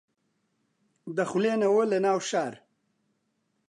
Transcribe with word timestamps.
دەخولێنەوە 1.17 1.83
لە 1.91 1.97
ناو 2.05 2.19
شار 2.29 2.53